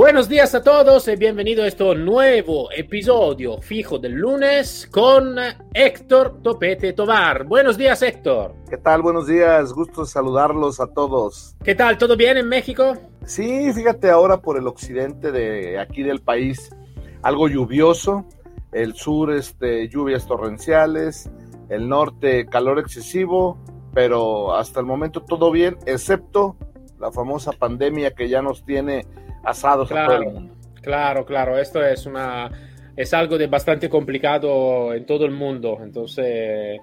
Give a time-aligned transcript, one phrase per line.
[0.00, 5.36] Buenos días a todos y bienvenido a este nuevo episodio fijo del lunes con
[5.74, 7.44] Héctor Topete Tobar.
[7.44, 8.54] Buenos días, Héctor.
[8.70, 9.02] ¿Qué tal?
[9.02, 11.54] Buenos días, gusto saludarlos a todos.
[11.62, 11.98] ¿Qué tal?
[11.98, 12.96] ¿Todo bien en México?
[13.26, 16.74] Sí, fíjate ahora por el occidente de aquí del país,
[17.20, 18.24] algo lluvioso,
[18.72, 21.30] el sur este lluvias torrenciales,
[21.68, 23.58] el norte calor excesivo,
[23.92, 26.56] pero hasta el momento todo bien, excepto
[26.98, 29.04] la famosa pandemia que ya nos tiene
[29.44, 30.54] asados claro, a todo el mundo.
[30.82, 32.50] Claro, claro, esto es una
[32.96, 36.80] es algo de bastante complicado en todo el mundo, entonces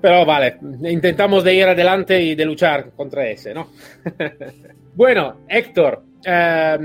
[0.00, 3.68] pero vale, intentamos de ir adelante y de luchar contra ese, ¿no?
[4.94, 6.78] bueno, Héctor, eh,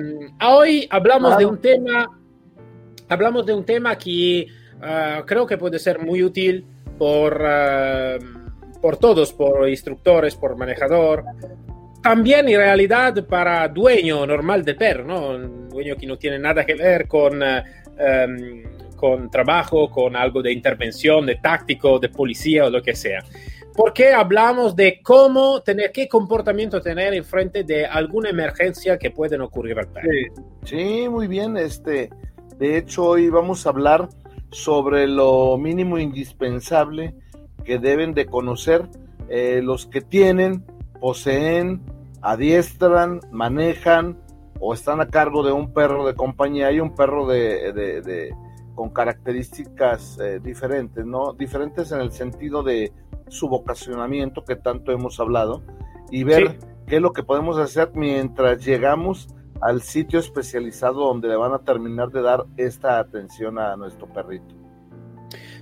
[0.48, 1.40] hoy hablamos claro.
[1.40, 2.22] de un tema
[3.12, 4.48] hablamos de un tema que
[4.78, 6.66] uh, creo que puede ser muy útil
[6.98, 11.26] por, uh, por todos, por instructores, por manejador,
[12.02, 15.30] también en realidad para dueño normal de perro, ¿no?
[15.30, 20.52] Un dueño que no tiene nada que ver con, um, con trabajo, con algo de
[20.52, 23.24] intervención, de táctico, de policía o lo que sea.
[23.74, 29.42] Porque hablamos de cómo tener, qué comportamiento tener en frente de alguna emergencia que pueden
[29.42, 30.10] ocurrir al perro.
[30.12, 31.56] Sí, sí, muy bien.
[31.56, 32.10] Este,
[32.58, 34.10] de hecho, hoy vamos a hablar
[34.52, 37.16] sobre lo mínimo indispensable
[37.64, 38.90] que deben de conocer
[39.30, 40.66] eh, los que tienen,
[41.02, 41.82] poseen,
[42.22, 44.18] adiestran, manejan
[44.62, 46.68] o están a cargo de un perro de compañía.
[46.68, 48.34] Hay un perro de, de, de
[48.76, 51.34] con características eh, diferentes, ¿no?
[51.34, 52.94] Diferentes en el sentido de
[53.28, 55.64] su vocacionamiento que tanto hemos hablado
[56.10, 56.68] y ver sí.
[56.88, 59.28] qué es lo que podemos hacer mientras llegamos
[59.62, 64.61] al sitio especializado donde le van a terminar de dar esta atención a nuestro perrito.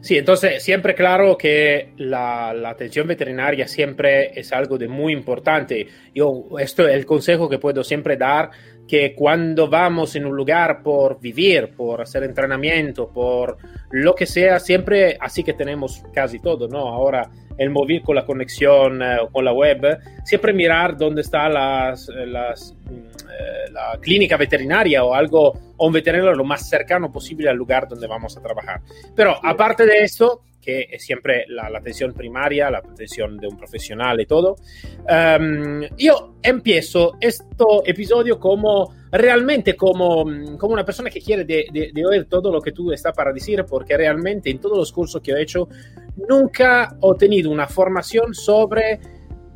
[0.01, 5.87] Sí, entonces siempre claro que la, la, atención veterinaria siempre es algo de muy importante.
[6.15, 8.49] Yo, esto es el consejo que puedo siempre dar,
[8.87, 13.57] que cuando vamos en un lugar por vivir, por hacer entrenamiento, por
[13.91, 16.87] lo que sea, siempre, así que tenemos casi todo, ¿no?
[16.87, 17.29] Ahora
[17.59, 22.73] el móvil con la conexión eh, con la web, siempre mirar dónde está las, las,
[22.89, 27.87] eh, la clínica veterinaria o algo, o un veterinario lo más cercano posible al lugar
[27.87, 28.81] donde vamos a trabajar.
[29.15, 33.57] Pero aparte de esto, que es siempre la, la, atención primaria, la atención de un
[33.57, 34.55] profesional y todo,
[35.09, 37.43] um, yo empiezo este
[37.85, 40.25] episodio como realmente como,
[40.57, 43.33] como una persona que quiere de, de, de, oír todo lo que tú estás para
[43.33, 45.67] decir, porque realmente en todos los cursos que he hecho
[46.27, 48.99] nunca he tenido una formación sobre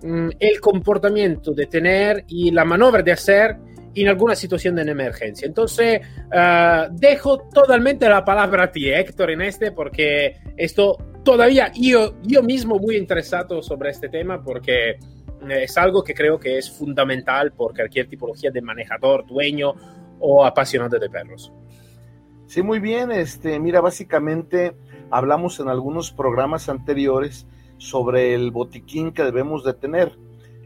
[0.04, 3.58] um, el comportamiento de tener y la maniobra de hacer
[3.96, 5.46] en alguna situación de emergencia.
[5.46, 12.16] Entonces, uh, dejo totalmente la palabra a ti, Héctor, en este, porque esto todavía yo,
[12.24, 14.98] yo mismo muy interesado sobre este tema, porque
[15.50, 19.74] es algo que creo que es fundamental por cualquier tipología de manejador, dueño
[20.20, 21.52] o apasionado de perros.
[22.48, 23.12] Sí, muy bien.
[23.12, 24.74] Este, mira, básicamente
[25.14, 27.46] hablamos en algunos programas anteriores
[27.78, 30.18] sobre el botiquín que debemos de tener.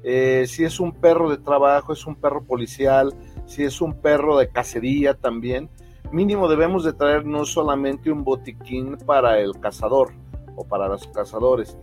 [0.04, 3.14] Eh, si es un perro de trabajo, es un perro policial,
[3.46, 5.70] si es un perro de cacería también,
[6.14, 10.14] mínimo debemos de traer no solamente un botiquín para el cazador
[10.56, 11.78] o para los cazadores,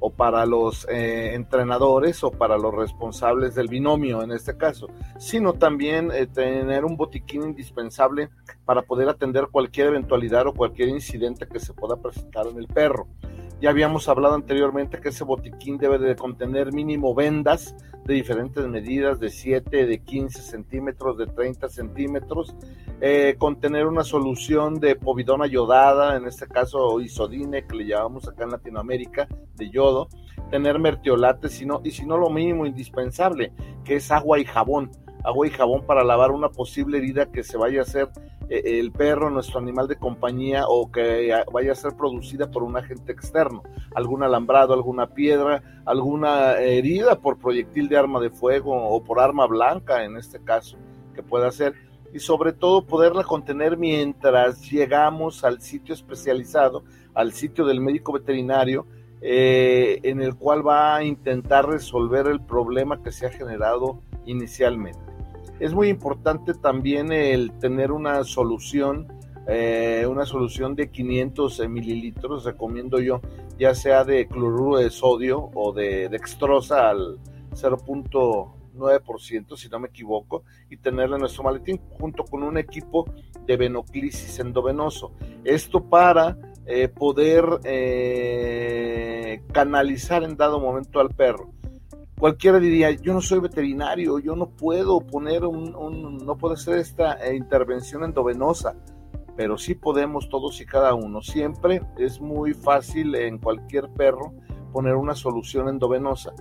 [0.00, 4.88] o para los eh, entrenadores o para los responsables del binomio en este caso,
[5.18, 8.30] sino también eh, tener un botiquín indispensable
[8.64, 13.06] para poder atender cualquier eventualidad o cualquier incidente que se pueda presentar en el perro.
[13.60, 17.74] Ya habíamos hablado anteriormente que ese botiquín debe de contener mínimo vendas
[18.04, 22.54] de diferentes medidas, de 7, de 15 centímetros, de 30 centímetros,
[23.00, 28.44] eh, contener una solución de povidona yodada, en este caso isodine, que le llamamos acá
[28.44, 29.26] en Latinoamérica,
[29.56, 30.08] de yodo,
[30.52, 33.52] tener mertiolate, sino, y si no lo mínimo indispensable,
[33.84, 34.90] que es agua y jabón,
[35.28, 38.08] agua y jabón para lavar una posible herida que se vaya a hacer
[38.48, 43.12] el perro, nuestro animal de compañía o que vaya a ser producida por un agente
[43.12, 43.62] externo,
[43.94, 49.46] algún alambrado, alguna piedra, alguna herida por proyectil de arma de fuego o por arma
[49.46, 50.78] blanca en este caso
[51.14, 51.74] que pueda ser.
[52.14, 58.86] Y sobre todo poderla contener mientras llegamos al sitio especializado, al sitio del médico veterinario,
[59.20, 65.07] eh, en el cual va a intentar resolver el problema que se ha generado inicialmente
[65.60, 69.06] es muy importante también el tener una solución
[69.50, 73.22] eh, una solución de 500 mililitros, recomiendo yo,
[73.58, 77.18] ya sea de cloruro de sodio o de dextrosa al
[77.52, 83.10] 0.9%, si no me equivoco, y tenerla en nuestro maletín junto con un equipo
[83.46, 85.12] de venoclisis endovenoso.
[85.44, 91.48] Esto para eh, poder eh, canalizar en dado momento al perro.
[92.18, 97.14] Cualquiera diría, yo no soy veterinario, yo no puedo poner un, no puedo hacer esta
[97.24, 98.74] eh, intervención endovenosa,
[99.36, 101.22] pero sí podemos todos y cada uno.
[101.22, 104.32] Siempre es muy fácil en cualquier perro
[104.72, 106.32] poner una solución endovenosa.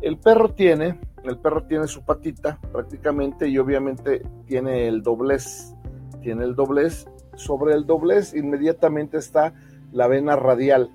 [0.00, 5.74] El perro tiene, el perro tiene su patita prácticamente y obviamente tiene el doblez,
[6.22, 7.06] tiene el doblez.
[7.34, 9.52] Sobre el doblez inmediatamente está
[9.92, 10.90] la vena radial,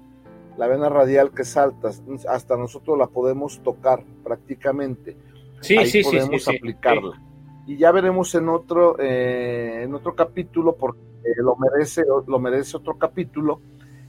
[0.58, 1.92] la vena radial que salta,
[2.28, 5.18] hasta nosotros la podemos tocar prácticamente.
[5.62, 7.22] Sí, Ahí sí, podemos sí, aplicarla.
[7.68, 11.00] Y ya veremos en otro, eh, en otro capítulo, porque
[11.38, 13.62] lo merece, lo merece otro capítulo,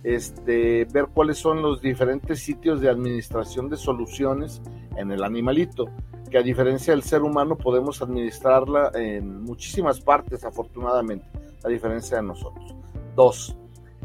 [0.02, 4.60] este, ver cuáles son los diferentes sitios de administración de soluciones
[4.96, 5.86] en el animalito,
[6.30, 11.26] que a diferencia del ser humano podemos administrarla en muchísimas partes, afortunadamente,
[11.62, 12.74] a diferencia de nosotros.
[13.14, 13.56] Dos,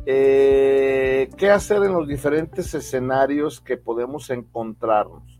[0.09, 5.37] eh, ¿qué hacer en los diferentes escenarios que podemos encontrarnos?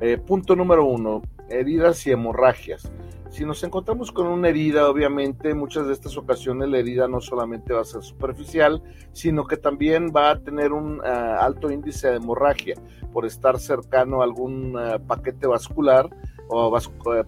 [0.00, 2.90] Eh, punto número uno, heridas y hemorragias.
[3.30, 7.72] Si nos encontramos con una herida, obviamente, muchas de estas ocasiones la herida no solamente
[7.72, 8.82] va a ser superficial,
[9.12, 11.04] sino que también va a tener un uh,
[11.38, 12.74] alto índice de hemorragia
[13.12, 14.76] por estar cercano a algún
[15.06, 16.10] paquete vascular
[16.48, 16.76] o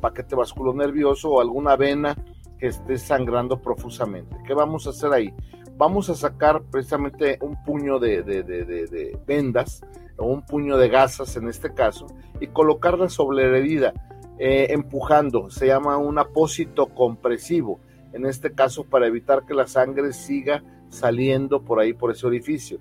[0.01, 0.35] paquete
[0.75, 2.17] nervioso o alguna vena
[2.59, 4.37] que esté sangrando profusamente.
[4.45, 5.33] ¿Qué vamos a hacer ahí?
[5.81, 9.81] Vamos a sacar precisamente un puño de, vendas
[10.19, 12.07] o un puño de gasas en este caso
[12.39, 13.95] y colocarlas sobre la herida
[14.39, 17.81] eh, empujando, se llama un apósito compresivo,
[18.13, 22.79] en este caso para evitar que la sangre siga saliendo por ahí, por ese orificio.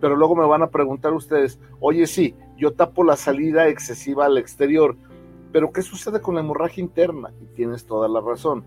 [0.00, 4.38] Pero luego me van a preguntar ustedes, oye sí, yo tapo la salida excesiva al
[4.38, 4.96] exterior,
[5.52, 7.30] pero ¿qué sucede con la hemorragia interna?
[7.42, 8.64] Y tienes toda la razón.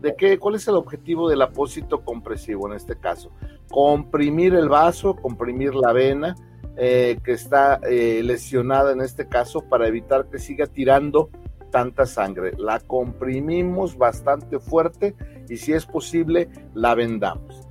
[0.00, 0.38] ¿De qué?
[0.38, 3.30] ¿Cuál es el objetivo del apósito compresivo en este caso?
[3.70, 6.34] Comprimir el vaso, comprimir la vena
[6.76, 11.28] eh, que está eh, lesionada en este caso para evitar que siga tirando
[11.70, 12.52] tanta sangre.
[12.56, 15.14] La comprimimos bastante fuerte
[15.48, 17.68] y si es posible la vendamos.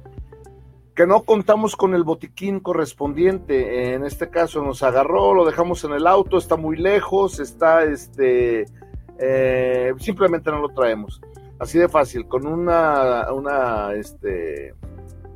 [0.94, 5.94] Que no contamos con el botiquín correspondiente, en este caso nos agarró, lo dejamos en
[5.94, 8.66] el auto, está muy lejos, está este,
[9.18, 11.22] eh, simplemente no lo traemos.
[11.60, 14.74] Así de fácil, con una, una, este,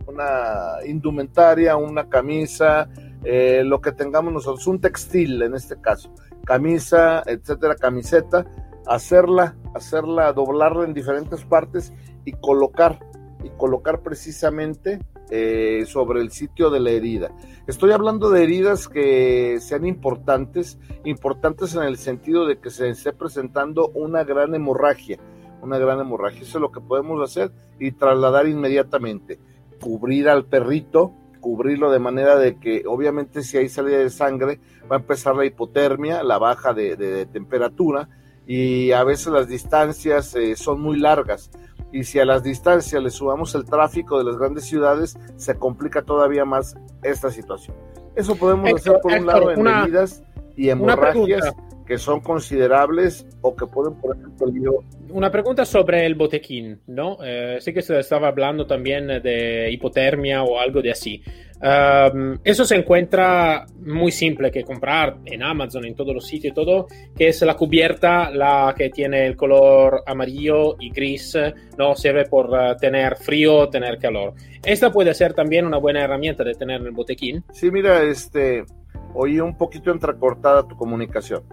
[0.07, 2.89] una indumentaria, una camisa,
[3.25, 6.13] eh, lo que tengamos nosotros, un textil en este caso,
[6.45, 8.45] camisa, etcétera, camiseta,
[8.87, 11.93] hacerla, hacerla, doblarla en diferentes partes
[12.25, 12.99] y colocar,
[13.43, 14.99] y colocar precisamente
[15.29, 17.31] eh, sobre el sitio de la herida.
[17.67, 23.13] Estoy hablando de heridas que sean importantes, importantes en el sentido de que se esté
[23.13, 25.17] presentando una gran hemorragia,
[25.63, 26.41] una gran hemorragia.
[26.41, 29.39] Eso es lo que podemos hacer y trasladar inmediatamente.
[29.81, 34.59] Cubrir al perrito, cubrirlo de manera de que obviamente si hay salida de sangre
[34.91, 38.09] va a empezar la hipotermia, la baja de, temperatura
[38.45, 41.49] y a veces las distancias eh, son muy largas
[41.93, 46.01] y si a las distancias le subamos el tráfico de las grandes ciudades se complica
[46.01, 47.77] todavía más esta situación.
[48.15, 50.23] Eso podemos hacer por un lado en medidas
[50.55, 51.53] y hemorragias
[51.85, 54.83] que son considerables o que pueden poner en peligro.
[55.09, 57.17] Una pregunta sobre el botequín, ¿no?
[57.23, 61.21] Eh, sé que se estaba hablando también de hipotermia o algo de así.
[61.63, 66.53] Um, eso se encuentra muy simple que comprar en Amazon, en todos los sitios y
[66.53, 71.37] todo, que es la cubierta, la que tiene el color amarillo y gris,
[71.77, 74.33] no sirve por uh, tener frío, tener calor.
[74.61, 77.45] Esta puede ser también una buena herramienta de tener en el botequín.
[77.53, 78.65] Sí, mira, este,
[79.13, 81.43] oí un poquito entrecortada tu comunicación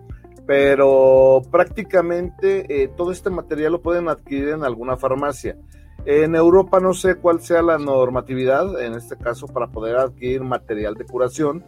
[0.46, 5.56] pero prácticamente eh, todo este material lo pueden adquirir en alguna farmacia.
[6.06, 10.94] En Europa no sé cuál sea la normatividad, en este caso, para poder adquirir material
[10.94, 11.62] de curación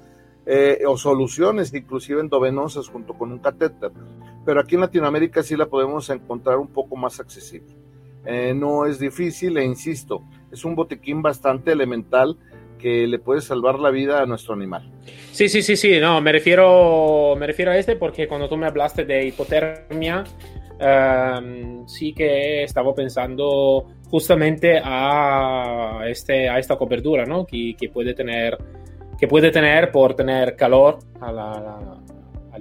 [0.46, 3.92] eh, o soluciones, inclusive endovenosas junto con un catéter,
[4.44, 7.76] pero aquí en Latinoamérica sí la podemos encontrar un poco más accesible.
[8.24, 12.38] Eh, no es difícil e insisto, es un botiquín bastante elemental
[12.78, 14.90] que le puede salvar la vida a nuestro animal.
[15.30, 18.66] Sí, sí, sí, sí, no, me refiero, me refiero a este porque cuando tú me
[18.66, 20.24] hablaste de hipotermia,
[20.80, 27.46] um, sí que estaba pensando justamente a, este, a esta cobertura, ¿no?
[27.46, 28.58] Que, que, puede tener,
[29.18, 32.01] que puede tener por tener calor a la,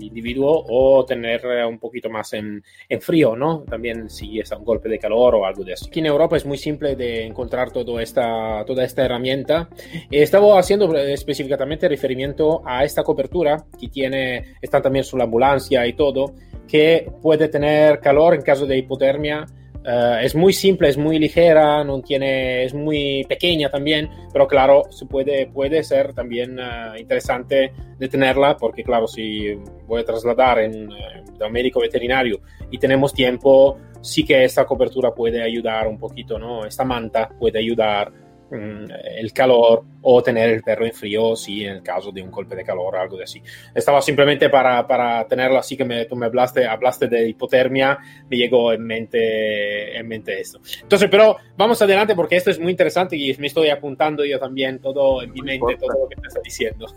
[0.01, 3.63] al individuo o tener un poquito más en, en, frío, ¿no?
[3.69, 5.85] También si es un golpe de calor o algo de eso.
[5.87, 9.69] Aquí en Europa es muy simple de encontrar todo esta, toda esta herramienta.
[10.09, 16.33] Estaba haciendo específicamente referimiento a esta cobertura que tiene, está también la ambulancia y todo,
[16.67, 19.45] que puede tener calor en caso de hipotermia
[19.83, 24.83] Uh, es muy simple, es muy ligera, no tiene, es muy pequeña también, pero claro,
[24.91, 29.55] se puede, puede ser también uh, interesante de tenerla porque claro, si
[29.87, 35.15] voy a trasladar en, uh, un médico veterinario y tenemos tiempo, sí que esta cobertura
[35.15, 36.63] puede ayudar un poquito, ¿no?
[36.63, 38.11] Esta manta puede ayudar
[38.51, 42.55] el calor o tener el perro en frío si en el caso de un golpe
[42.55, 43.41] de calor o algo de así.
[43.73, 47.97] Estaba simplemente para, para tenerlo así que me, tú me hablaste, hablaste de hipotermia,
[48.29, 50.59] me llegó en mente, en mente esto.
[50.81, 54.79] Entonces, pero vamos adelante porque esto es muy interesante y me estoy apuntando yo también
[54.79, 56.87] todo en mi mente, todo lo que me está diciendo.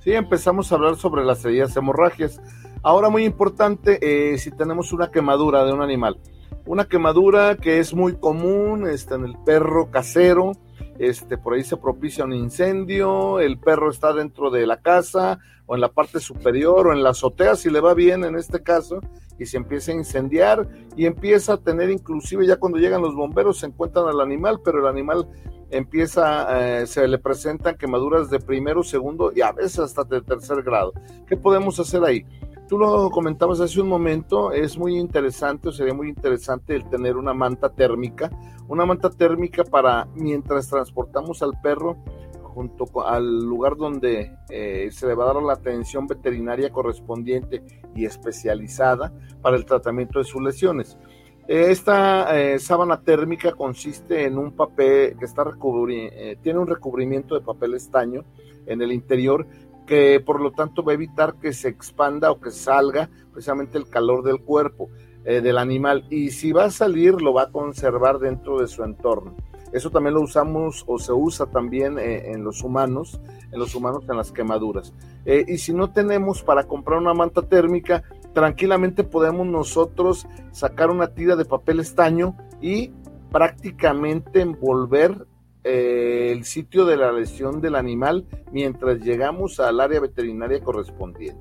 [0.00, 2.40] Sí, empezamos a hablar sobre las heridas hemorragias.
[2.82, 6.18] Ahora muy importante, eh, si tenemos una quemadura de un animal,
[6.64, 10.52] una quemadura que es muy común está en el perro casero,
[10.98, 15.74] este, por ahí se propicia un incendio, el perro está dentro de la casa o
[15.74, 19.00] en la parte superior o en la azotea, si le va bien en este caso,
[19.38, 23.58] y se empieza a incendiar y empieza a tener inclusive ya cuando llegan los bomberos
[23.58, 25.28] se encuentran al animal, pero el animal
[25.70, 30.62] empieza, eh, se le presentan quemaduras de primero, segundo y a veces hasta de tercer
[30.62, 30.92] grado.
[31.26, 32.24] ¿Qué podemos hacer ahí?
[32.68, 37.16] Tú lo comentabas hace un momento, es muy interesante o sería muy interesante el tener
[37.16, 38.30] una manta térmica,
[38.68, 41.96] una manta térmica para mientras transportamos al perro
[42.42, 47.62] junto al lugar donde eh, se le va a dar la atención veterinaria correspondiente
[47.94, 50.98] y especializada para el tratamiento de sus lesiones.
[51.46, 55.44] Esta eh, sábana térmica consiste en un papel que está
[55.88, 58.26] eh, tiene un recubrimiento de papel estaño
[58.66, 59.46] en el interior
[59.88, 63.88] que por lo tanto va a evitar que se expanda o que salga precisamente el
[63.88, 64.90] calor del cuerpo
[65.24, 68.84] eh, del animal y si va a salir lo va a conservar dentro de su
[68.84, 69.34] entorno.
[69.72, 74.04] Eso también lo usamos o se usa también eh, en los humanos, en los humanos
[74.08, 74.92] en las quemaduras.
[75.24, 78.02] Eh, y si no tenemos para comprar una manta térmica,
[78.34, 82.92] tranquilamente podemos nosotros sacar una tira de papel estaño y
[83.30, 85.26] prácticamente envolver
[85.70, 91.38] eh, el sitio de la lesión del animal mientras llegamos al área veterinaria correspondiente.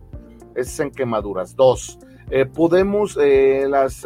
[0.54, 1.56] Es en quemaduras.
[1.56, 1.98] Dos,
[2.30, 4.06] eh, podemos eh, las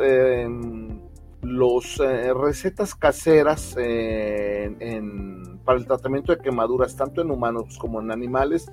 [1.41, 8.71] los recetas caseras para el tratamiento de quemaduras, tanto en humanos como en animales,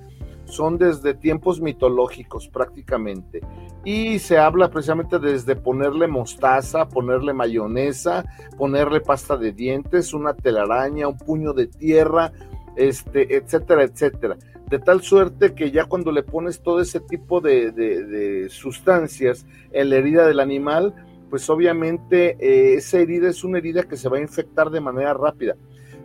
[0.49, 3.41] son desde tiempos mitológicos prácticamente.
[3.85, 8.25] Y se habla precisamente desde ponerle mostaza, ponerle mayonesa,
[8.57, 12.33] ponerle pasta de dientes, una telaraña, un puño de tierra,
[12.75, 14.37] este, etcétera, etcétera.
[14.69, 19.95] De tal suerte que ya cuando le pones todo ese tipo de, sustancias en la
[19.95, 20.93] herida del animal,
[21.29, 25.13] pues obviamente eh, esa herida es una herida que se va a infectar de manera
[25.13, 25.55] rápida.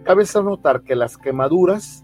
[0.05, 2.04] Cabe notar que las quemaduras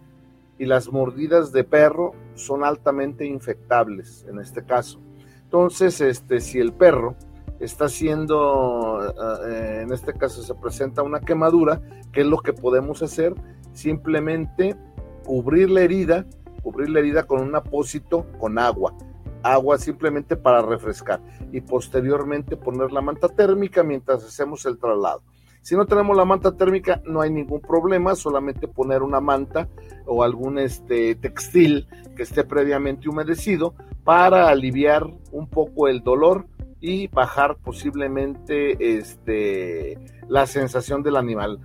[0.60, 5.00] y las mordidas de perro son altamente infectables en este caso.
[5.44, 7.16] Entonces, este, si el perro
[7.60, 9.00] está haciendo,
[9.48, 11.80] eh, en este caso se presenta una quemadura,
[12.12, 13.34] ¿qué es lo que podemos hacer?
[13.72, 14.76] Simplemente
[15.24, 16.26] cubrir la herida,
[16.62, 18.94] cubrir la herida con un apósito con agua,
[19.42, 25.22] agua simplemente para refrescar y posteriormente poner la manta térmica mientras hacemos el traslado.
[25.62, 29.68] Si no tenemos la manta térmica, no hay ningún problema, solamente poner una manta
[30.06, 31.86] o algún este, textil
[32.16, 33.74] que esté previamente humedecido
[34.04, 36.46] para aliviar un poco el dolor
[36.80, 39.98] y bajar posiblemente este,
[40.28, 41.60] la sensación del animal.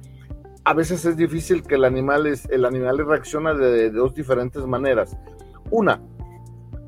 [0.65, 5.15] A veces es difícil que el animal, es, el animal reacciona de dos diferentes maneras.
[5.71, 6.01] Una,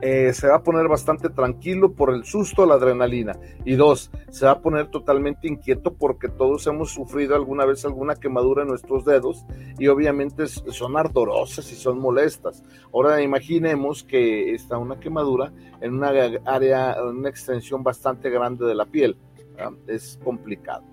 [0.01, 3.37] eh, se va a poner bastante tranquilo por el susto, la adrenalina.
[3.65, 8.15] Y dos, se va a poner totalmente inquieto porque todos hemos sufrido alguna vez alguna
[8.15, 9.45] quemadura en nuestros dedos
[9.79, 12.63] y obviamente son ardorosas y son molestas.
[12.93, 15.51] Ahora imaginemos que está una quemadura
[15.81, 16.09] en una
[16.45, 19.17] área, una extensión bastante grande de la piel.
[19.87, 20.83] Es complicado.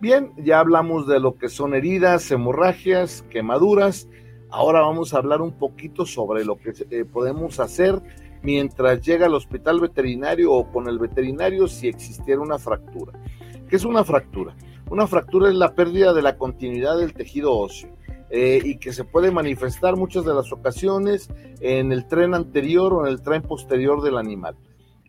[0.00, 4.08] Bien, ya hablamos de lo que son heridas, hemorragias, quemaduras.
[4.50, 8.00] Ahora vamos a hablar un poquito sobre lo que eh, podemos hacer
[8.46, 13.12] mientras llega al hospital veterinario o con el veterinario si existiera una fractura.
[13.68, 14.54] ¿Qué es una fractura?
[14.88, 17.90] Una fractura es la pérdida de la continuidad del tejido óseo
[18.30, 21.28] eh, y que se puede manifestar muchas de las ocasiones
[21.60, 24.54] en el tren anterior o en el tren posterior del animal.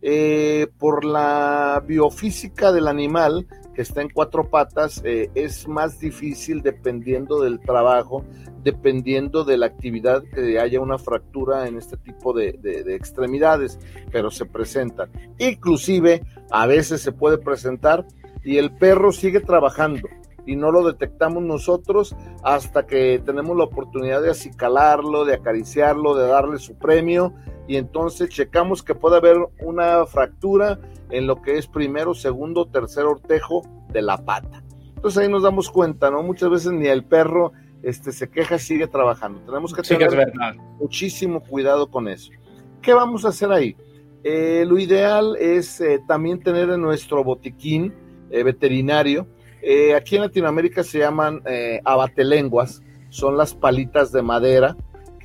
[0.10, 3.46] Eh, por la biofísica del animal,
[3.76, 8.24] que está en cuatro patas, eh, es más difícil dependiendo del trabajo,
[8.64, 14.32] dependiendo de la actividad que haya una fractura en este tipo de, de extremidades, pero
[14.32, 15.10] se presentan.
[15.40, 18.08] Inclusive, a veces se puede presentar
[18.46, 20.08] y el perro sigue trabajando
[20.46, 26.28] y no lo detectamos nosotros hasta que tenemos la oportunidad de acicalarlo, de acariciarlo, de
[26.28, 27.34] darle su premio
[27.68, 33.06] y entonces checamos que puede haber una fractura en lo que es primero, segundo, tercer
[33.06, 34.64] ortejo de la pata.
[34.96, 36.24] Entonces ahí nos damos cuenta, ¿no?
[36.24, 37.52] Muchas veces ni el perro
[37.84, 39.40] este, se queja, sigue trabajando.
[39.42, 40.34] Tenemos que tener
[40.80, 42.32] muchísimo cuidado con eso.
[42.82, 43.76] ¿Qué vamos a hacer ahí?
[44.24, 47.94] Eh, lo ideal es eh, también tener en nuestro botiquín
[48.30, 49.28] eh, veterinario,
[49.96, 51.42] aquí en Latinoamérica se llaman
[51.84, 54.78] abatelenguas, son las palitas de madera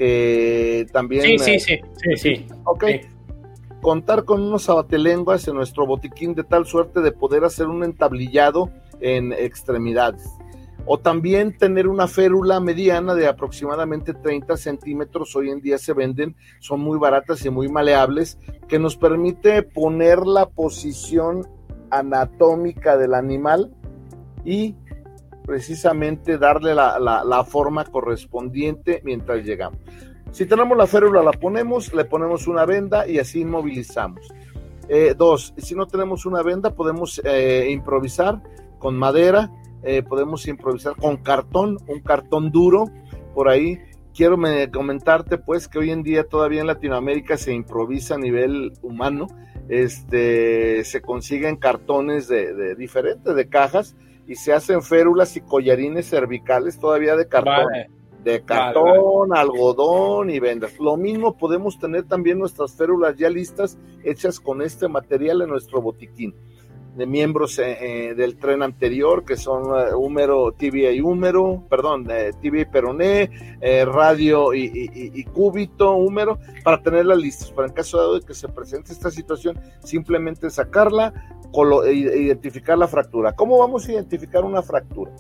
[0.02, 1.22] que también...
[1.22, 2.46] Sí, sí, sí, sí, sí.
[2.64, 2.84] Ok.
[3.80, 8.70] Contar con unos abatelenguas en nuestro botiquín de tal suerte de poder hacer un entablillado
[9.00, 10.28] en extremidades.
[10.86, 15.36] O también tener una férula mediana de aproximadamente 30 centímetros.
[15.36, 20.26] Hoy en día se venden, son muy baratas y muy maleables, que nos permite poner
[20.26, 21.46] la posición
[21.90, 23.72] anatómica del animal
[24.44, 24.74] y
[25.44, 29.80] precisamente darle la, forma correspondiente mientras llegamos.
[30.30, 34.32] Si tenemos la férula, la ponemos, le ponemos una venda y así inmovilizamos.
[34.88, 38.42] Eh, dos, si no tenemos una venda, podemos eh, improvisar
[38.78, 39.50] con madera,
[39.82, 42.86] eh, podemos improvisar con cartón, un cartón duro
[43.34, 43.78] por ahí.
[44.14, 44.36] Quiero
[44.72, 49.26] comentarte pues que hoy en día todavía en Latinoamérica se improvisa a nivel humano,
[49.68, 53.96] este, se consiguen cartones de, de diferentes, de cajas,
[54.32, 57.66] y se hacen férulas y collarines cervicales todavía de cartón.
[58.24, 60.78] De cartón, algodón y vendas.
[60.78, 65.82] Lo mismo podemos tener también nuestras férulas ya listas, hechas con este material en nuestro
[65.82, 66.34] botiquín
[66.96, 72.06] de miembros eh, eh, del tren anterior, que son uh, húmero, tibia y húmero, perdón,
[72.10, 73.30] eh, tibia y peroné,
[73.86, 77.50] radio y, cúbito, húmero, para tenerlas listas.
[77.50, 81.40] Para en caso de que se presente esta situación, simplemente sacarla,
[81.90, 83.32] identificar la fractura.
[83.32, 85.12] ¿Cómo vamos a identificar una fractura?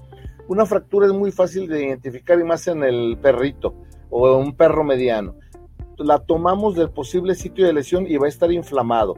[0.48, 3.74] Una fractura es muy fácil de identificar y más en el perrito
[4.10, 5.36] o un perro mediano.
[5.98, 9.16] La tomamos del posible sitio de lesión y va a estar inflamado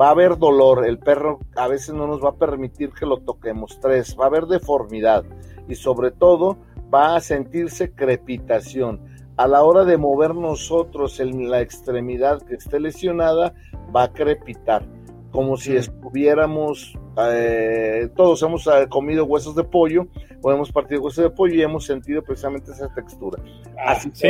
[0.00, 3.18] va a haber dolor, el perro a veces no nos va a permitir que lo
[3.18, 3.80] toquemos.
[3.80, 5.24] Tres, va a haber deformidad
[5.68, 6.56] y sobre todo
[6.92, 9.00] va a sentirse crepitación.
[9.36, 13.54] A la hora de mover nosotros en la extremidad que esté lesionada,
[13.94, 14.84] va a crepitar,
[15.30, 20.06] como si estuviéramos, eh, todos hemos eh, comido huesos de pollo
[20.42, 23.42] o hemos partido huesos de pollo y hemos sentido precisamente esa textura.
[23.78, 24.28] Ah, Así sí.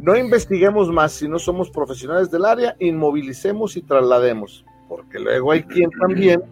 [0.00, 5.62] No investiguemos más si no somos profesionales del área, inmovilicemos y traslademos, porque luego hay
[5.62, 6.42] quien también,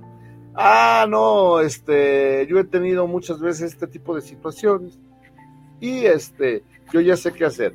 [0.54, 5.00] ah, no, este, yo he tenido muchas veces este tipo de situaciones
[5.80, 7.74] y este, yo ya sé qué hacer.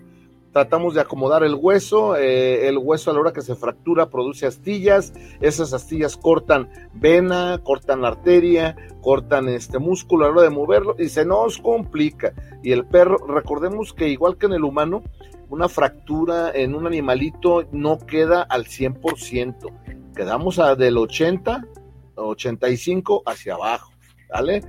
[0.56, 4.46] Tratamos de acomodar el hueso, eh, el hueso a la hora que se fractura produce
[4.46, 10.96] astillas, esas astillas cortan vena, cortan arteria, cortan este músculo a la hora de moverlo
[10.98, 12.32] y se nos complica.
[12.64, 15.04] Y el perro, recordemos que igual que en el humano,
[15.50, 21.68] una fractura en un animalito no queda al 100%, quedamos a del 80,
[22.16, 23.92] 85 hacia abajo,
[24.30, 24.62] ¿vale?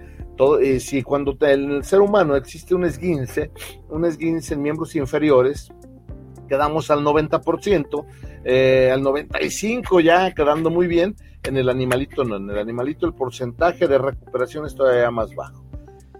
[0.60, 3.50] Eh, si cuando en el ser humano existe un esguince,
[3.88, 5.70] un esguince en miembros inferiores,
[6.48, 8.04] quedamos al 90%,
[8.44, 13.14] eh, al 95% ya quedando muy bien, en el animalito no, en el animalito el
[13.14, 15.64] porcentaje de recuperación es todavía más bajo.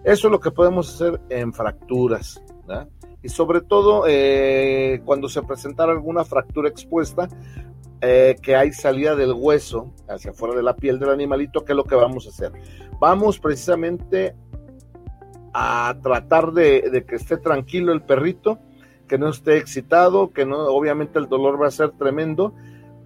[0.05, 2.41] Eso es lo que podemos hacer en fracturas.
[2.67, 2.89] ¿verdad?
[3.27, 7.29] Y sobre todo eh, cuando se presentara alguna fractura expuesta,
[8.01, 11.77] eh, que hay salida del hueso hacia afuera de la piel del animalito, ¿qué es
[11.77, 12.53] lo que vamos a hacer?
[13.01, 14.37] Vamos precisamente
[15.53, 18.61] a tratar de, que esté tranquilo el perrito,
[19.09, 22.55] que no esté excitado, que no, obviamente el dolor va a ser tremendo.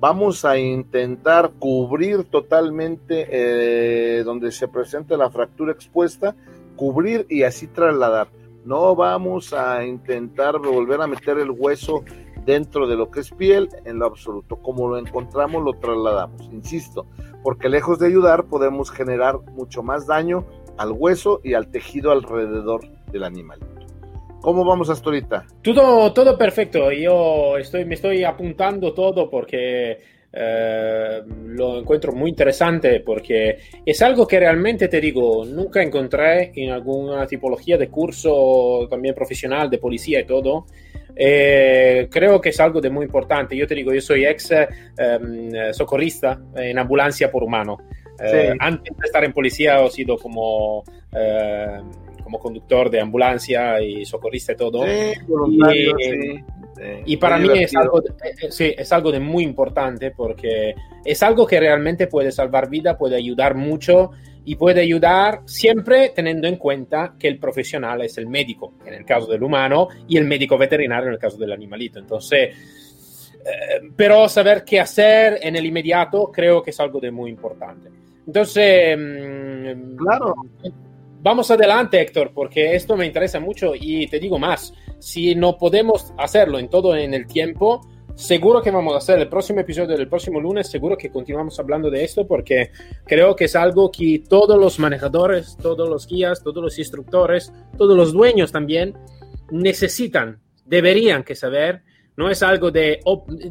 [0.00, 6.36] Vamos a intentar cubrir totalmente eh, donde se presente la fractura expuesta,
[6.76, 8.28] cubrir y así trasladar
[8.64, 12.04] no vamos a intentar volver a meter el hueso
[12.44, 14.56] dentro de lo que es piel en lo absoluto.
[14.56, 16.42] Como lo encontramos, lo trasladamos.
[16.52, 17.06] Insisto,
[17.42, 20.44] porque lejos de ayudar podemos generar mucho más daño
[20.78, 23.60] al hueso y al tejido alrededor del animal.
[24.40, 25.46] ¿Cómo vamos hasta ahorita?
[25.62, 26.90] Todo, todo perfecto.
[26.92, 29.98] Yo estoy, me estoy apuntando todo porque
[30.32, 36.70] eh, lo encuentro muy interesante porque es algo que realmente te digo, nunca encontré en
[36.70, 40.66] alguna tipología de curso también profesional de policía y todo.
[41.14, 43.56] Eh, creo que es algo de muy importante.
[43.56, 47.78] Yo te digo, yo soy ex em, socorrista en ambulancia por humano.
[48.22, 51.80] Eh, antes de estar en policía he sido como, eh,
[52.30, 54.84] como conductor de ambulancia y socorrista y todo.
[57.04, 58.00] y, para mí es algo,
[58.50, 63.16] sí, es algo de muy importante porque es algo que realmente puede salvar vida, puede
[63.16, 64.12] ayudar mucho
[64.44, 69.04] y puede ayudar siempre teniendo en cuenta que el profesional es el médico, en el
[69.04, 71.98] caso del humano, y el médico veterinario en el caso del animalito.
[71.98, 72.50] Entonces,
[73.44, 77.90] eh, pero saber qué hacer en el inmediato creo que es algo de muy importante.
[78.26, 80.34] Entonces, mm, claro.
[81.22, 86.14] Vamos adelante, Héctor, porque esto me interesa mucho y te digo más, si no podemos
[86.16, 90.08] hacerlo en todo en el tiempo, seguro que vamos a hacer el próximo episodio del
[90.08, 92.70] próximo lunes, seguro que continuamos hablando de esto porque
[93.04, 97.94] creo que es algo que todos los manejadores, todos los guías, todos los instructores, todos
[97.94, 98.94] los dueños también
[99.50, 101.82] necesitan, deberían que saber.
[102.16, 103.00] No es algo de,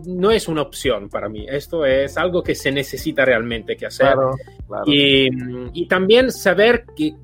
[0.06, 4.16] no es una opción para mí, esto es algo que se necesita realmente que hacer.
[4.86, 5.28] Y,
[5.74, 7.16] y también saber que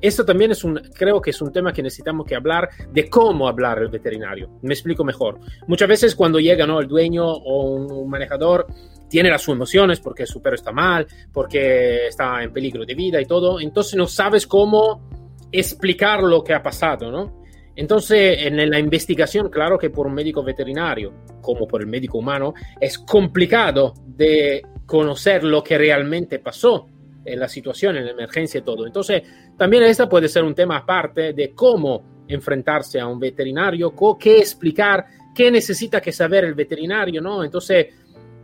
[0.00, 3.48] esto también es un, creo que es un tema que necesitamos que hablar de cómo
[3.48, 4.50] hablar el veterinario.
[4.62, 5.38] Me explico mejor.
[5.66, 6.80] Muchas veces cuando llega ¿no?
[6.80, 8.66] el dueño o un, manejador,
[9.08, 13.20] tiene las sus emociones porque su perro está mal, porque está en peligro de vida
[13.20, 15.08] y todo, entonces no sabes cómo
[15.52, 17.40] explicar lo que ha pasado, ¿no?
[17.74, 22.52] Entonces, en la investigación, claro que por un médico veterinario, como por el médico humano,
[22.80, 26.88] es complicado de conocer lo que realmente pasó
[27.24, 28.86] la situación, en la emergencia y todo.
[28.86, 29.22] Entonces,
[29.56, 35.04] también esta puede ser un tema aparte de cómo enfrentarse a un veterinario, qué explicar,
[35.34, 37.44] qué necesita que saber el veterinario, ¿no?
[37.44, 37.88] Entonces,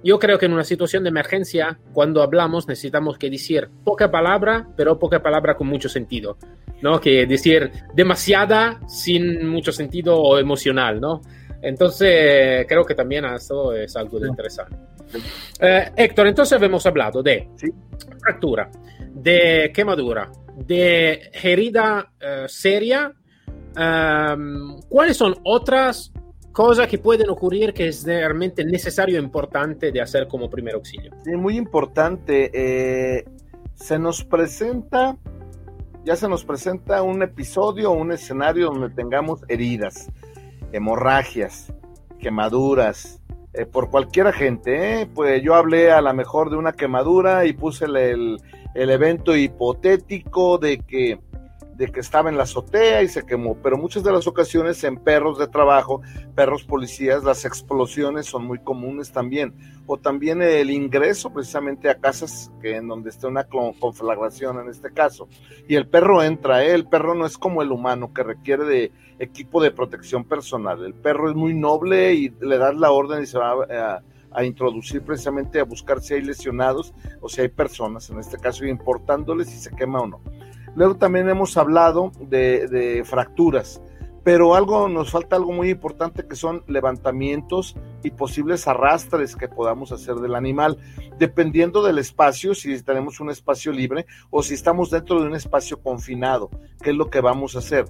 [0.02, 4.68] yo creo que en una situación de emergencia, cuando hablamos, necesitamos que decir poca palabra,
[4.76, 6.36] pero poca palabra con mucho sentido,
[6.82, 7.00] ¿no?
[7.00, 11.22] Que decir demasiada sin mucho sentido o emocional, ¿no?
[11.62, 14.76] Entonces, creo que también eso es algo de interesante.
[15.60, 17.48] Eh, Héctor, entonces hemos hablado de
[18.20, 18.70] fractura,
[19.14, 23.12] de quemadura, de herida eh, seria.
[23.76, 26.12] Em, ¿Cuáles son otras
[26.52, 31.12] cosas que pueden ocurrir que es realmente necesario e importante de hacer como primer auxilio?
[31.24, 32.50] Sí, muy importante.
[32.52, 33.24] Eh,
[33.74, 35.16] se nos presenta,
[36.04, 40.10] ya se nos presenta un episodio, un escenario donde tengamos heridas,
[40.72, 41.72] hemorragias,
[42.18, 43.20] quemaduras,
[43.56, 45.00] eh, por cualquier agente.
[45.00, 45.08] ¿eh?
[45.12, 48.38] Pues yo hablé a lo mejor de una quemadura y puse el,
[48.74, 51.18] el, evento hipotético de que
[51.76, 54.96] de que estaba en la azotea y se quemó, pero muchas de las ocasiones en
[54.96, 56.00] perros de trabajo,
[56.34, 59.54] perros policías, las explosiones son muy comunes también,
[59.86, 64.90] o también el ingreso precisamente a casas que en donde esté una conflagración en este
[64.90, 65.28] caso,
[65.68, 66.74] y el perro entra, ¿eh?
[66.74, 70.94] el perro no es como el humano que requiere de equipo de protección personal, el
[70.94, 74.02] perro es muy noble y le das la orden y se va a,
[74.44, 79.48] introducir precisamente a buscar si hay lesionados o si hay personas, en este caso, importándoles
[79.48, 80.20] si se quema o no.
[80.76, 83.80] Luego también hemos hablado de, fracturas,
[84.22, 89.90] pero algo nos falta algo muy importante que son levantamientos y posibles arrastres que podamos
[89.90, 90.76] hacer del animal,
[91.18, 95.80] dependiendo del espacio, si tenemos un espacio libre o si estamos dentro de un espacio
[95.80, 96.50] confinado,
[96.82, 97.86] qué es lo que vamos a hacer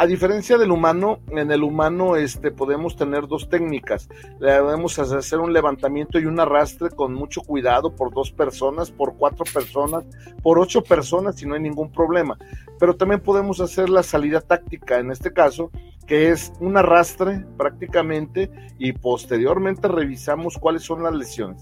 [0.00, 4.08] a diferencia del humano, en el humano este, podemos tener dos técnicas.
[4.38, 9.44] Podemos hacer un levantamiento y un arrastre con mucho cuidado por dos personas, por cuatro
[9.52, 10.04] personas,
[10.42, 12.38] por ocho personas si no hay ningún problema.
[12.78, 15.70] Pero también podemos hacer la salida táctica, en este caso,
[16.06, 21.60] que es un arrastre prácticamente y posteriormente revisamos cuáles son las lesiones.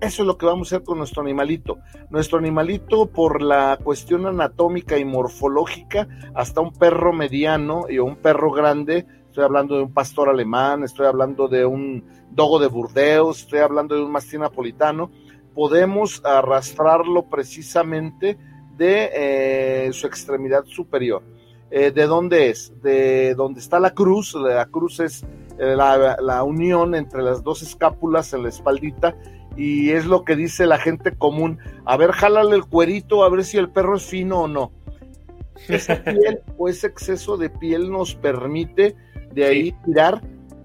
[0.00, 1.78] Eso es lo que vamos a hacer con nuestro animalito.
[2.10, 8.52] Nuestro animalito, por la cuestión anatómica y morfológica, hasta un perro mediano y un perro
[8.52, 13.58] grande, estoy hablando de un pastor alemán, estoy hablando de un dogo de Burdeos, estoy
[13.58, 15.10] hablando de un mastín napolitano,
[15.52, 18.38] podemos arrastrarlo precisamente
[18.76, 21.24] de eh, su extremidad superior.
[21.72, 22.72] Eh, ¿De dónde es?
[22.80, 24.34] De donde está la cruz.
[24.34, 25.24] La cruz es
[25.58, 29.16] eh, la, la unión entre las dos escápulas en la espaldita
[29.58, 31.58] y es lo que dice la gente común.
[31.84, 34.70] A ver, jálale el cuerito, a ver si el perro es fino o no.
[35.68, 38.94] Esa piel o ese exceso de piel nos permite
[39.32, 40.22] de ahí tirar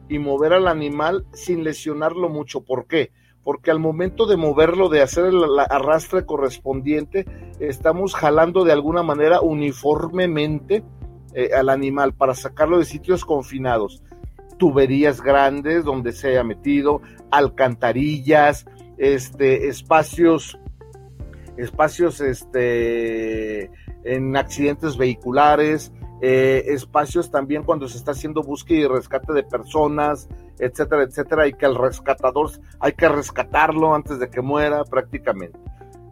[0.07, 2.61] y mover al animal sin lesionarlo mucho.
[2.61, 3.11] ¿Por qué?
[3.43, 7.25] Porque al momento de moverlo, de hacer el arrastre correspondiente,
[7.59, 10.83] estamos jalando de alguna manera uniformemente
[11.33, 14.03] eh, al animal para sacarlo de sitios confinados
[14.63, 17.01] tuberías grandes donde se haya metido,
[17.31, 18.65] alcantarillas,
[19.03, 20.57] este, espacios,
[21.57, 23.69] espacios este,
[24.03, 30.29] en accidentes vehiculares, eh, espacios también cuando se está haciendo búsqueda y rescate de personas,
[30.57, 35.59] etcétera, etcétera, y que el rescatador hay que rescatarlo antes de que muera prácticamente.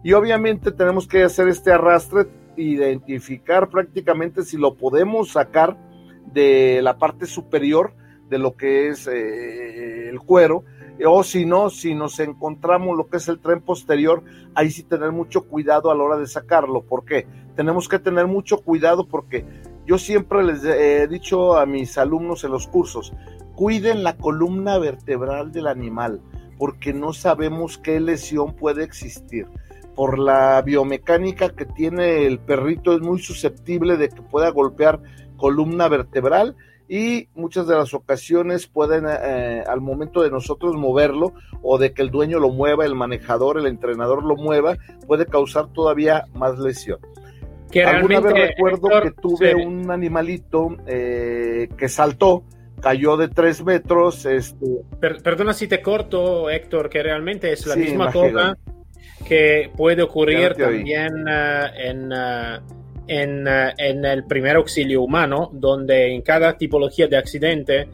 [0.04, 2.26] Y obviamente tenemos que hacer este arrastre,
[2.56, 5.78] identificar prácticamente si lo podemos sacar
[6.26, 7.94] de la parte superior
[8.28, 10.64] de lo que es eh, el cuero,
[11.06, 14.22] o si no, si nos encontramos lo que es el tren posterior,
[14.54, 16.82] ahí sí tener mucho cuidado a la hora de sacarlo.
[16.82, 17.26] ¿Por qué?
[17.56, 19.44] Tenemos que tener mucho cuidado porque
[19.86, 23.12] yo siempre les he dicho a mis alumnos en los cursos,
[23.54, 26.20] cuiden la columna vertebral del animal,
[26.58, 29.46] porque no sabemos qué lesión puede existir.
[29.94, 35.00] Por la biomecánica que tiene el perrito es muy susceptible de que pueda golpear
[35.36, 36.56] columna vertebral
[36.88, 42.02] y muchas de las ocasiones pueden eh, al momento de nosotros moverlo o de que
[42.02, 46.98] el dueño lo mueva, el manejador, el entrenador lo mueva, puede causar todavía más lesión.
[47.70, 52.44] Que Alguna vez recuerdo que tuve un animalito eh, que saltó,
[52.80, 54.26] cayó de tres metros.
[54.26, 54.66] Este...
[55.00, 58.58] perdona si te corto, Héctor, que realmente es la misma cosa
[59.26, 62.12] que puede ocurrir también uh, en...
[62.12, 67.88] Uh, en, eh, en, el primer auxilio humano, donde en cada tipología de accidente,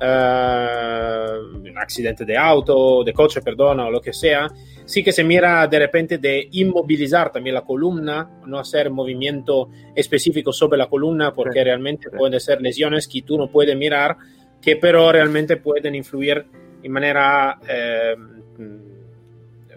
[0.00, 4.48] uh, accidente de auto, de coche, perdón, o lo que sea,
[4.84, 10.52] sí que se mira de repente de inmovilizar también la columna, no hacer movimiento específico
[10.52, 12.16] sobre la columna, porque sí, realmente sí.
[12.16, 14.16] pueden ser lesiones que tú no puedes mirar,
[14.60, 16.46] que pero realmente pueden influir
[16.82, 17.58] en manera...
[17.68, 18.14] Eh,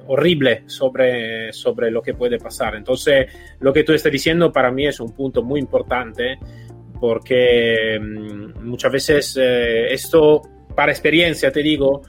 [0.07, 2.75] horrible sobre, sobre lo que puede pasar.
[2.75, 3.27] Entonces,
[3.59, 6.39] lo que tú estás diciendo para mí es un punto muy importante
[6.99, 10.41] porque mmm, muchas veces eh, esto,
[10.75, 12.01] para experiencia te digo,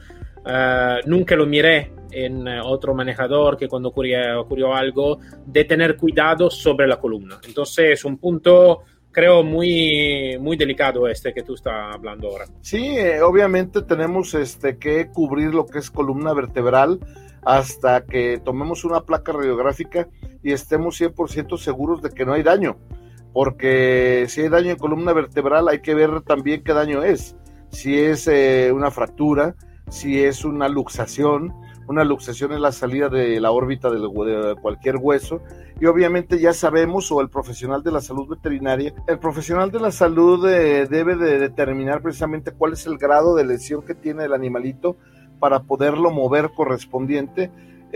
[0.45, 6.51] uh, nunca lo miré en otro manejador que cuando ocurrió, ocurrió algo, de tener cuidado
[6.51, 7.39] sobre la columna.
[7.47, 12.45] Entonces, es un punto creo muy muy delicado este que tú estás hablando ahora.
[12.61, 17.01] Sí, eh, obviamente tenemos este que cubrir lo que es columna vertebral
[17.42, 20.09] hasta que tomemos una placa radiográfica
[20.42, 22.77] y estemos 100% seguros de que no hay daño.
[23.33, 27.37] Porque si hay daño en columna vertebral hay que ver también qué daño es.
[27.70, 29.55] Si es eh, una fractura,
[29.90, 31.55] si es una luxación,
[31.88, 35.40] una luxación es la salida de la órbita de, cualquier hueso
[35.81, 39.90] y obviamente ya sabemos o el profesional de la salud veterinaria, el profesional de la
[39.90, 44.35] salud eh, debe de determinar precisamente cuál es el grado de lesión que tiene el
[44.35, 44.96] animalito
[45.38, 47.51] para poderlo mover correspondiente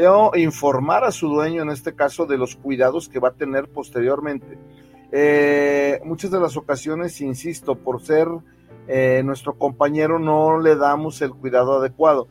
[0.09, 3.69] o informar a su dueño, en este caso, de los cuidados que va a tener
[3.69, 4.59] posteriormente.
[5.11, 8.29] Eh, muchas de las ocasiones, insisto, por ser
[8.89, 12.29] eh, nuestro compañero no le damos el cuidado adecuado.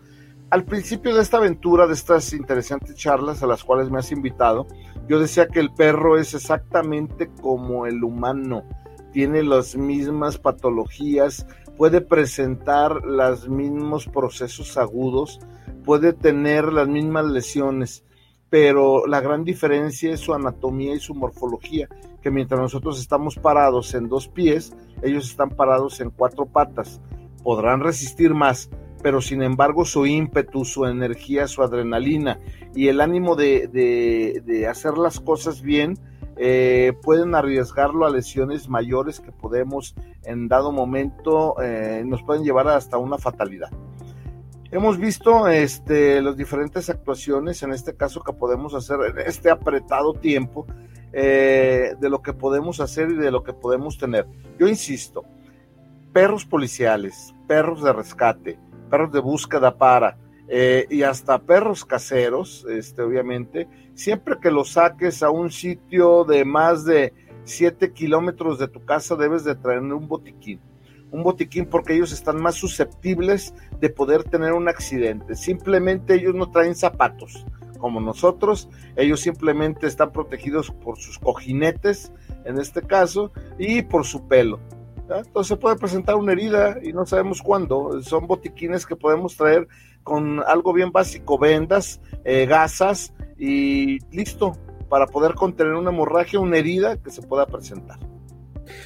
[0.50, 4.68] Al principio de esta aventura, de estas interesantes charlas a las cuales me has invitado,
[5.08, 8.64] yo decía que el perro es exactamente como el humano,
[9.12, 11.46] tiene las mismas patologías,
[11.78, 15.40] puede presentar los mismos procesos agudos,
[15.84, 18.04] puede tener las mismas lesiones,
[18.50, 21.88] pero la gran diferencia es su anatomía y su morfología,
[22.22, 27.02] que mientras nosotros estamos parados en dos pies, ellos están parados en cuatro patas.
[27.44, 28.70] Podrán resistir más,
[29.02, 32.40] pero sin embargo su ímpetu, su energía, su adrenalina
[32.76, 33.68] y el ánimo de,
[34.46, 35.98] de, hacer las cosas bien,
[36.38, 42.68] eh, pueden arriesgarlo a lesiones mayores que podemos en dado momento eh, nos pueden llevar
[42.70, 43.70] hasta una fatalidad.
[44.72, 50.14] Hemos visto este, las diferentes actuaciones, en este caso que podemos hacer en este apretado
[50.14, 50.66] tiempo,
[51.12, 54.26] eh, de lo que podemos hacer y de lo que podemos tener.
[54.58, 55.26] Yo insisto,
[56.14, 60.18] perros policiales, perros de rescate, perros de búsqueda para,
[60.90, 63.70] y hasta perros caseros, este, obviamente,
[64.02, 69.16] siempre que los saques a un sitio de más de 7 kilómetros de tu casa,
[69.16, 70.60] debes de traer un botiquín.
[71.12, 75.36] Un botiquín porque ellos están más susceptibles de poder tener un accidente.
[75.36, 77.46] Simplemente ellos no traen zapatos
[77.78, 82.12] como nosotros, ellos simplemente están protegidos por sus cojinetes,
[82.46, 84.60] en este caso, y por su pelo.
[85.20, 88.02] Entonces puede presentar una herida y no sabemos cuándo.
[88.02, 89.68] Son botiquines que podemos traer
[90.04, 94.54] con algo bien básico, vendas, eh, gasas y listo,
[94.90, 98.00] para poder contener una hemorragia, una herida que se pueda presentar.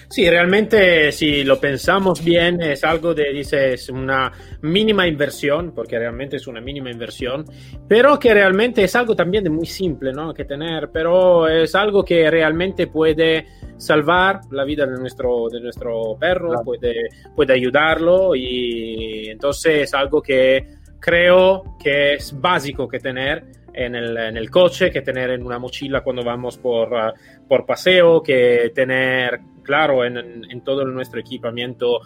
[0.09, 6.38] Sí, realmente si lo pensamos bien es algo de, dices, una mínima inversión, porque realmente
[6.38, 7.45] es una mínima inversión,
[7.88, 10.33] pero que realmente es algo también de muy simple, ¿no?
[10.33, 13.45] Que tener, pero es algo que realmente puede
[13.77, 16.63] salvar la vida de nuestro, de nuestro perro, claro.
[16.63, 20.65] puede, puede ayudarlo y entonces es algo que
[20.99, 25.59] creo que es básico que tener en el, en el coche, que tener en una
[25.59, 27.13] mochila cuando vamos por, uh,
[27.47, 31.99] por paseo, que tener claro, en, todo nuestro equipamiento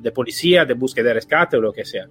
[0.00, 2.06] de policía, de búsqueda de rescate o lo que sea.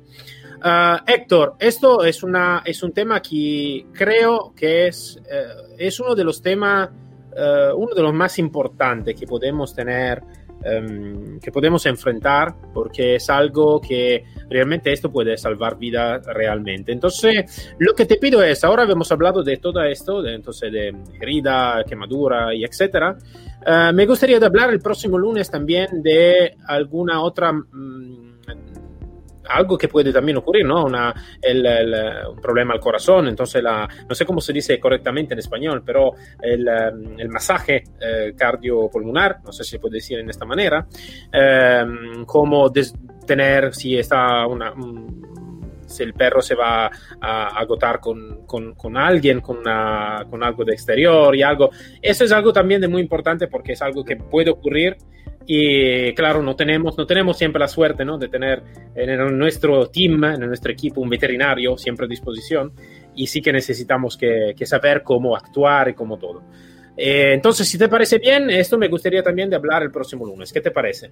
[0.63, 6.15] Uh, Héctor, esto es, una, es un tema que creo que es, uh, es uno
[6.15, 10.23] de los temas, uh, uno de los más importantes que podemos tener
[10.63, 16.93] um, que podemos enfrentar porque es algo que realmente esto puede salvar vida realmente.
[16.93, 21.83] Entonces, lo que te pido es, ahora hemos hablado de todo esto, entonces de herida,
[21.85, 23.17] quemadura y etcétera.
[23.65, 27.51] Uh, me gustaría hablar el próximo lunes también de alguna otra...
[27.51, 28.33] Um,
[29.49, 30.85] algo que puede también ocurrir, ¿no?
[30.85, 31.95] Una, el, el,
[32.29, 36.11] un problema al corazón, entonces la, no sé cómo se dice correctamente en español, pero
[36.41, 40.87] el, um, el masaje eh, cardiopulmonar, no sé si se puede decir en esta manera,
[41.31, 41.85] eh,
[43.25, 44.71] tener si está una...
[44.71, 45.32] Un,
[45.93, 46.89] si el perro se va
[47.21, 51.69] a agotar con, con, alguien, con, con algo de exterior y algo.
[52.01, 54.97] Eso es algo también de muy importante porque es algo que puede ocurrir
[55.45, 58.17] y claro, no tenemos, no tenemos siempre la suerte ¿no?
[58.17, 58.63] de tener
[58.95, 62.73] en nuestro team, en nuestro equipo, un veterinario siempre a disposición
[63.15, 66.43] y sí que necesitamos que, que saber cómo actuar y cómo todo.
[66.95, 70.53] Eh, entonces, si te parece bien, esto me gustaría también de hablar el próximo lunes.
[70.53, 71.11] ¿Qué te parece?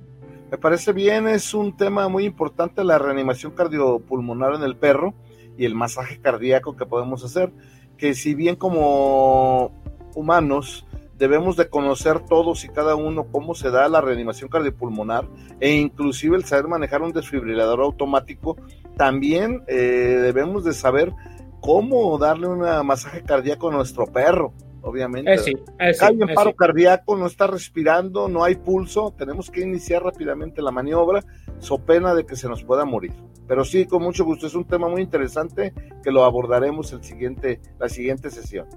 [0.51, 5.13] Me parece bien, es un tema muy importante la reanimación cardiopulmonar en el perro
[5.57, 7.53] y el masaje cardíaco que podemos hacer,
[7.97, 9.71] que si bien como
[10.13, 10.85] humanos
[11.17, 15.25] debemos de conocer todos y cada uno cómo se da la reanimación cardiopulmonar
[15.61, 18.57] e inclusive el saber manejar un desfibrilador automático,
[18.97, 21.13] también eh, debemos de saber
[21.61, 25.33] cómo darle un masaje cardíaco a nuestro perro, obviamente.
[25.33, 26.55] Eh sí, eh sí, en paro sí.
[26.57, 31.23] cardíaco, no está respirando, no hay pulso, tenemos que iniciar rápidamente la maniobra,
[31.59, 33.13] so pena de que se nos pueda morir.
[33.47, 37.59] Pero sí, con mucho gusto, es un tema muy interesante que lo abordaremos el siguiente,
[37.79, 38.67] la siguiente sesión.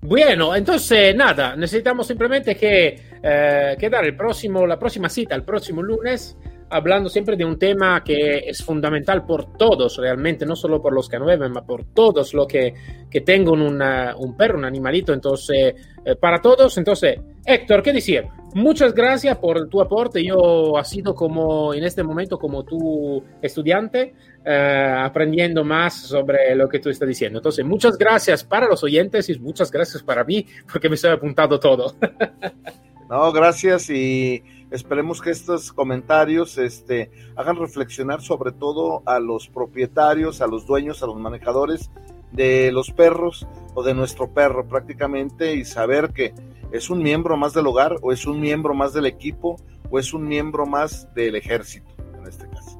[0.00, 5.80] Bueno, entonces nada, necesitamos simplemente que eh, quedar el próximo, la próxima cita, el próximo
[5.80, 6.36] lunes,
[6.72, 11.08] hablando siempre de un tema que es fundamental por todos realmente, no solo por los
[11.08, 12.74] que nueven, pero por todos los que,
[13.10, 16.76] que tengan una, un perro, un animalito, entonces, eh, para todos.
[16.78, 18.24] Entonces, Héctor, ¿qué decir?
[18.54, 20.24] Muchas gracias por tu aporte.
[20.24, 26.68] Yo ha sido como en este momento como tu estudiante, eh, aprendiendo más sobre lo
[26.68, 27.38] que tú estás diciendo.
[27.38, 31.60] Entonces, muchas gracias para los oyentes y muchas gracias para mí, porque me estoy apuntado
[31.60, 31.94] todo.
[33.10, 40.40] no, gracias y Esperemos que estos comentarios este, hagan reflexionar sobre todo a los propietarios,
[40.40, 41.90] a los dueños, a los manejadores
[42.32, 46.32] de los perros o de nuestro perro prácticamente y saber que
[46.72, 49.56] es un miembro más del hogar o es un miembro más del equipo
[49.90, 52.78] o es un miembro más del ejército en este caso.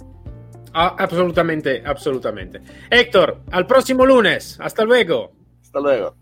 [0.72, 2.62] Ah, absolutamente, absolutamente.
[2.88, 4.58] Héctor, al próximo lunes.
[4.60, 5.32] Hasta luego.
[5.60, 6.21] Hasta luego.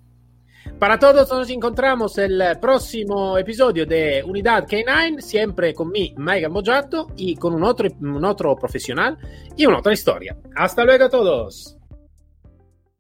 [0.79, 7.09] Para todos nos encontramos el próximo episodio de Unidad K9, siempre con mi Maiga Mojato
[7.17, 9.19] y con un otro, un otro profesional
[9.57, 10.37] y una otra historia.
[10.57, 11.80] Hasta luego a todos.